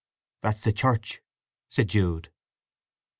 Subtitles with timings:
[0.41, 1.21] "That's the church,"
[1.69, 2.31] said Jude.